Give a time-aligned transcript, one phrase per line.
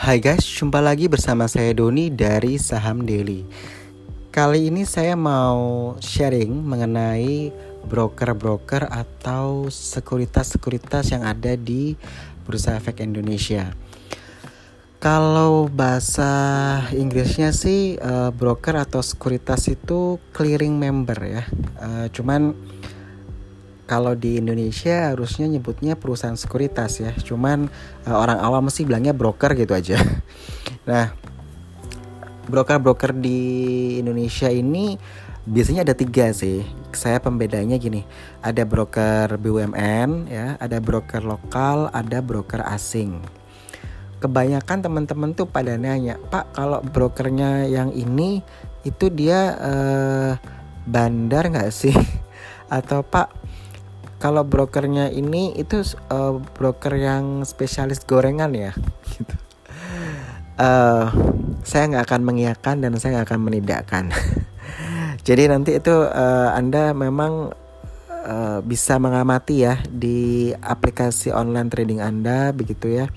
[0.00, 3.44] Hai guys, jumpa lagi bersama saya Doni dari Saham Daily.
[4.32, 7.52] Kali ini saya mau sharing mengenai
[7.84, 12.00] broker-broker atau sekuritas-sekuritas yang ada di
[12.48, 13.76] Bursa Efek Indonesia.
[15.04, 16.32] Kalau bahasa
[16.96, 21.44] Inggrisnya sih uh, broker atau sekuritas itu clearing member ya.
[21.76, 22.56] Uh, cuman
[23.90, 27.10] kalau di Indonesia harusnya nyebutnya perusahaan sekuritas ya.
[27.10, 27.66] Cuman
[28.06, 29.98] uh, orang awam sih bilangnya broker gitu aja.
[30.80, 31.12] Nah,
[32.48, 33.38] broker-broker di
[34.00, 34.96] Indonesia ini
[35.44, 36.64] biasanya ada tiga sih.
[36.90, 38.02] Saya pembedanya gini,
[38.40, 43.22] ada broker BUMN ya, ada broker lokal, ada broker asing.
[44.18, 48.40] Kebanyakan teman-teman tuh pada nanya, Pak kalau brokernya yang ini
[48.82, 50.32] itu dia uh,
[50.88, 51.94] bandar nggak sih?
[52.72, 53.40] Atau Pak
[54.20, 55.80] kalau brokernya ini itu
[56.12, 58.76] uh, broker yang spesialis gorengan ya
[59.16, 59.34] gitu.
[60.60, 61.08] Uh,
[61.64, 64.04] saya nggak akan mengiyakan dan saya nggak akan menidakkan.
[65.26, 67.56] Jadi nanti itu uh, Anda memang
[68.12, 73.08] uh, bisa mengamati ya di aplikasi online trading Anda begitu ya.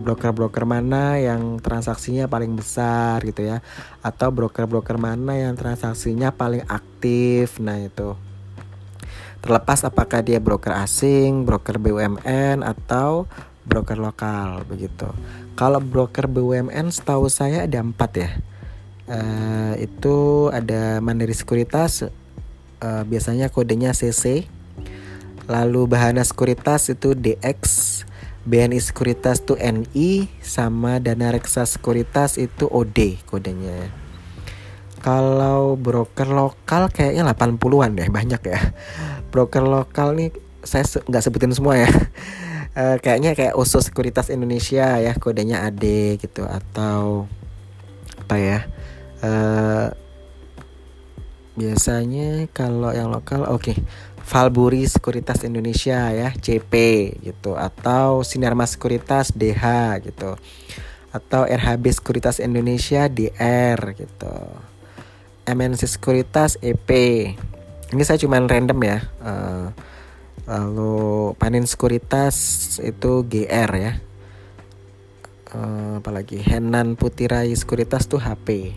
[0.00, 3.60] broker-broker uh, mana yang transaksinya paling besar gitu ya
[4.00, 8.16] atau broker-broker mana yang transaksinya paling aktif nah itu
[9.44, 13.28] Terlepas apakah dia broker asing, broker BUMN atau
[13.68, 15.04] broker lokal begitu.
[15.52, 18.30] Kalau broker BUMN setahu saya ada empat ya.
[19.04, 22.08] Uh, itu ada Mandiri Sekuritas,
[22.80, 24.48] uh, biasanya kodenya CC.
[25.44, 27.60] Lalu Bahana Sekuritas itu DX,
[28.48, 34.03] BNI Sekuritas itu NI, sama Dana Reksa Sekuritas itu OD kodenya.
[35.04, 38.60] Kalau broker lokal kayaknya 80-an deh, banyak ya.
[39.28, 40.32] Broker lokal nih
[40.64, 41.90] saya nggak se sebutin semua ya.
[42.72, 45.84] Uh, kayaknya kayak usus sekuritas Indonesia ya kodenya AD
[46.24, 47.28] gitu atau
[48.24, 48.64] apa ya?
[49.20, 49.92] Uh,
[51.54, 53.76] biasanya kalau yang lokal oke okay.
[54.24, 56.72] Valburi Sekuritas Indonesia ya CP
[57.20, 59.64] gitu atau Sinarmas Sekuritas DH
[60.00, 60.40] gitu
[61.12, 64.34] atau RHB Sekuritas Indonesia DR gitu
[65.44, 66.90] MNC Sekuritas EP
[67.94, 68.98] ini saya cuma random ya.
[69.22, 69.70] Uh,
[70.50, 72.34] lalu panen sekuritas
[72.82, 74.02] itu GR ya.
[75.54, 76.42] Uh, apalagi?
[76.42, 78.74] Henan Putirai Sekuritas tuh HP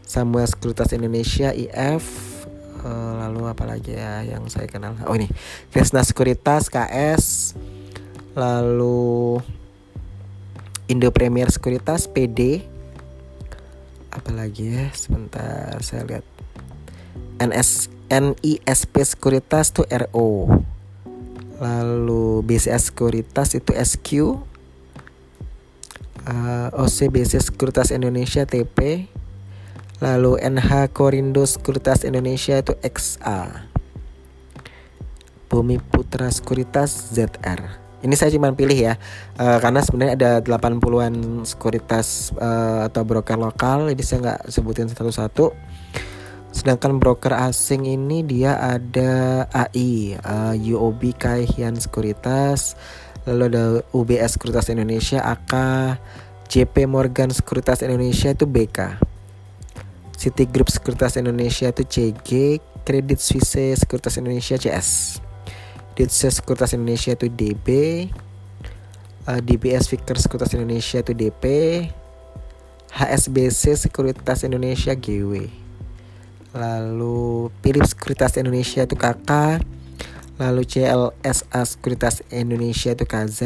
[0.00, 2.04] Samuel Sekuritas Indonesia IF
[2.80, 4.96] uh, eh, lalu apalagi ya yang saya kenal?
[5.04, 5.28] Oh ini.
[5.68, 7.52] Kresna Sekuritas KS
[8.32, 9.44] lalu
[10.88, 12.64] Indo Premier Sekuritas PD
[14.12, 14.86] apalagi ya?
[14.92, 16.24] Sebentar saya lihat.
[17.42, 20.52] NS NISP Sekuritas itu RO
[21.62, 24.08] lalu BCS Sekuritas itu SQ
[26.28, 29.08] uh, OCBC Sekuritas Indonesia TP
[30.02, 33.70] lalu NH Korindo Sekuritas Indonesia itu XA
[35.48, 38.94] Bumi Putra Sekuritas ZR ini saya cuma pilih ya
[39.38, 45.54] uh, karena sebenarnya ada 80-an sekuritas uh, atau broker lokal jadi saya nggak sebutin satu-satu
[46.52, 52.76] Sedangkan broker asing ini dia ada AI, uh, eh, UOB Kaihian Sekuritas,
[53.24, 53.64] lalu ada
[53.96, 55.52] UBS Sekuritas Indonesia, AK,
[56.52, 59.00] JP Morgan Sekuritas Indonesia itu BK.
[60.12, 65.31] Citigroup Sekuritas Indonesia itu CG, Credit Suisse Sekuritas Indonesia CS.
[65.92, 67.68] Ditse Sekuritas Indonesia itu DB,
[69.28, 71.44] uh, eh, DBS Victor Sekuritas Indonesia itu DP,
[72.92, 75.62] HSBC Sekuritas Indonesia GW
[76.52, 79.30] lalu Philips Sekuritas Indonesia itu KK
[80.36, 83.40] lalu CLSA Sekuritas Indonesia itu KZ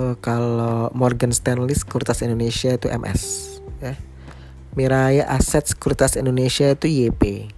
[0.00, 3.22] uh, kalau Morgan Stanley Sekuritas Indonesia itu MS
[3.84, 3.94] ya.
[4.72, 7.52] Miraya Aset Sekuritas Indonesia itu YP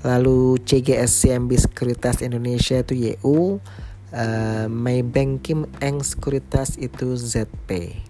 [0.00, 3.60] lalu CGS CMB Sekuritas Indonesia itu YU
[4.12, 8.00] uh, Maybank Kim Eng Sekuritas itu ZP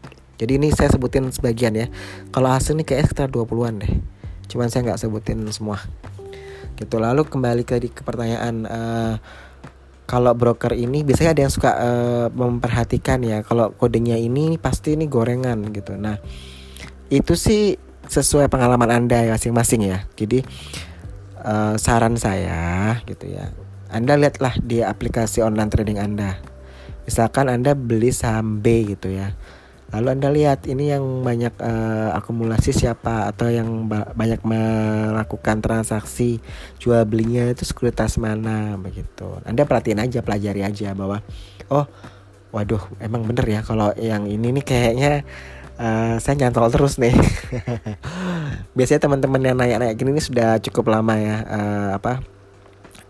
[0.40, 1.92] jadi ini saya sebutin sebagian ya.
[2.32, 3.92] Kalau hasil ini kayak sekitar 20-an deh.
[4.48, 5.84] Cuman saya nggak sebutin semua.
[6.80, 6.96] Gitu.
[6.96, 9.14] Lalu kembali ke, ke pertanyaan uh,
[10.08, 15.04] kalau broker ini biasanya ada yang suka uh, memperhatikan ya kalau kodenya ini pasti ini
[15.04, 15.94] gorengan gitu.
[16.00, 16.16] Nah
[17.12, 17.76] itu sih
[18.08, 20.08] sesuai pengalaman anda ya masing-masing ya.
[20.16, 20.40] Jadi
[21.42, 23.52] uh, saran saya gitu ya.
[23.90, 26.38] Anda lihatlah di aplikasi online trading anda.
[27.04, 29.34] Misalkan anda beli saham B gitu ya.
[29.90, 36.38] Lalu Anda lihat ini yang banyak uh, akumulasi siapa atau yang ba banyak melakukan transaksi
[36.78, 39.42] jual belinya itu sekuritas mana begitu.
[39.42, 41.26] Anda perhatiin aja, pelajari aja bahwa
[41.74, 41.90] oh
[42.54, 45.12] waduh emang bener ya kalau yang ini nih kayaknya
[45.80, 47.16] uh, saya nyantol terus nih.
[48.76, 52.20] Biasanya teman-teman yang nanya-nanya gini nih sudah cukup lama ya uh, apa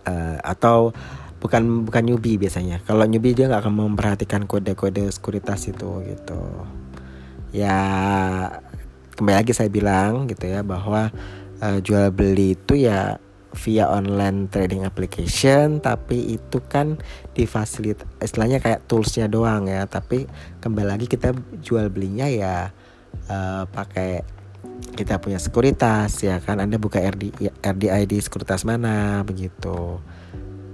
[0.06, 0.94] uh, atau
[1.42, 2.80] bukan bukan newbie biasanya.
[2.86, 6.40] Kalau newbie dia nggak akan memperhatikan kode-kode sekuritas itu gitu.
[7.50, 7.76] Ya
[9.18, 11.10] kembali lagi saya bilang gitu ya bahwa
[11.60, 13.18] uh, jual beli itu ya
[13.50, 16.94] via online trading application tapi itu kan
[17.34, 19.86] difasilit istilahnya kayak toolsnya doang ya.
[19.90, 20.26] Tapi
[20.62, 22.70] kembali lagi kita jual belinya ya
[23.26, 24.40] uh, pakai
[24.94, 26.62] kita punya sekuritas ya kan.
[26.62, 29.98] Anda buka RD, RDID sekuritas mana begitu.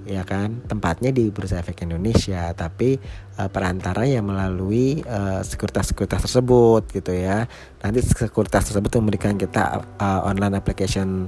[0.07, 0.63] Ya kan?
[0.71, 2.95] Tempatnya di Bursa Efek Indonesia tapi
[3.43, 7.51] uh, perantara yang melalui uh, sekuritas-sekuritas tersebut gitu ya.
[7.83, 11.27] Nanti sekuritas tersebut memberikan kita uh, online application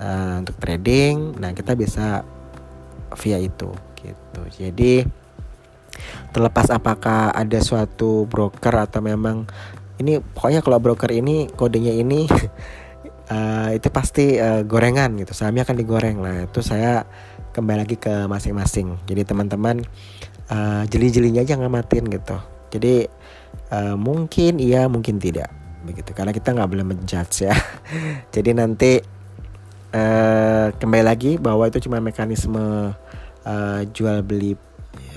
[0.00, 2.24] uh, untuk trading nah kita bisa
[3.20, 3.70] via itu
[4.00, 4.40] gitu.
[4.56, 5.04] Jadi
[6.32, 9.44] terlepas apakah ada suatu broker atau memang
[10.00, 12.24] ini pokoknya kalau broker ini kodenya ini
[13.28, 15.36] uh, itu pasti uh, gorengan gitu.
[15.36, 16.48] Sahamnya akan digoreng lah.
[16.48, 17.04] Itu saya
[17.52, 18.96] kembali lagi ke masing-masing.
[19.04, 19.84] Jadi teman-teman
[20.48, 22.36] uh, jeli-jelinya aja ngamatin gitu.
[22.70, 23.10] Jadi
[23.74, 25.52] uh, mungkin iya mungkin tidak
[25.84, 26.16] begitu.
[26.16, 27.54] Karena kita nggak boleh menjudge ya.
[28.34, 29.19] Jadi nanti
[29.94, 32.94] uh, kembali lagi bahwa itu cuma mekanisme
[33.44, 34.54] uh, jual beli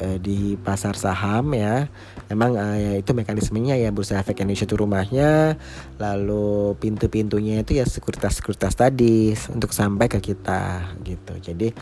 [0.01, 1.87] uh, di pasar saham ya.
[2.29, 5.59] Emang uh, ya itu mekanismenya ya bursa efek Indonesia itu rumahnya.
[6.01, 11.33] Lalu pintu-pintunya itu ya sekuritas-sekuritas tadi untuk sampai ke kita gitu.
[11.37, 11.73] Jadi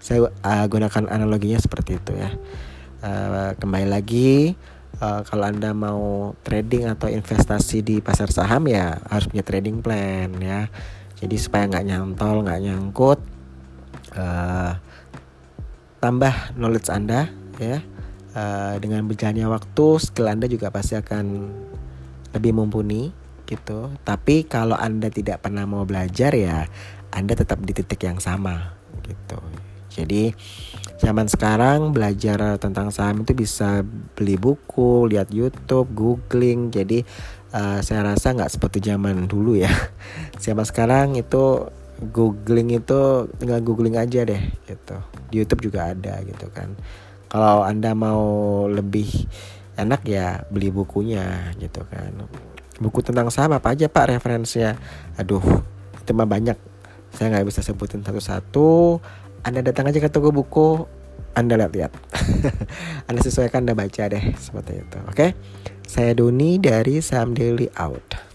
[0.00, 2.30] saya uh, gunakan analoginya seperti itu ya.
[3.00, 4.52] Uh, kembali lagi
[5.00, 10.28] uh, kalau anda mau trading atau investasi di pasar saham ya harus punya trading plan
[10.36, 10.68] ya
[11.20, 13.20] jadi supaya nggak nyantol nggak nyangkut
[14.16, 14.72] uh,
[16.00, 17.28] tambah knowledge anda
[17.60, 17.84] ya.
[18.30, 21.50] Uh, dengan berjalannya waktu skill anda juga pasti akan
[22.30, 23.10] lebih mumpuni
[23.44, 23.90] gitu.
[24.06, 26.64] Tapi kalau anda tidak pernah mau belajar ya
[27.10, 29.38] anda tetap di titik yang sama gitu.
[29.90, 30.30] Jadi
[31.00, 33.80] zaman sekarang belajar tentang saham itu bisa
[34.12, 36.68] beli buku lihat YouTube googling.
[36.68, 37.00] Jadi
[37.56, 39.72] uh, saya rasa nggak seperti zaman dulu ya.
[40.42, 41.72] Siapa sekarang itu
[42.12, 44.96] googling itu tinggal googling aja deh gitu.
[45.32, 46.76] Di YouTube juga ada gitu kan.
[47.32, 49.08] Kalau anda mau lebih
[49.80, 52.12] enak ya beli bukunya gitu kan.
[52.76, 54.76] Buku tentang saham apa aja pak referensinya?
[55.16, 55.64] Aduh
[55.96, 56.60] itu mah banyak.
[57.10, 59.00] Saya nggak bisa sebutin satu-satu
[59.44, 60.84] anda datang aja ke toko buku
[61.34, 61.92] anda lihat-lihat
[63.08, 65.30] Anda sesuaikan Anda baca deh seperti itu oke okay?
[65.86, 68.29] saya Doni dari Saham Daily Out